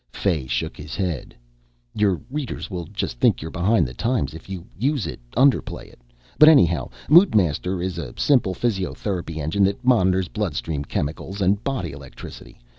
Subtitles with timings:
[0.11, 1.35] Fay shook his head.
[1.93, 4.33] "Your readers will just think you're behind the times.
[4.33, 5.99] If you use it, underplay it.
[6.39, 12.59] But anyhow, Moodmaster is a simple physiotherapy engine that monitors bloodstream chemicals and body electricity.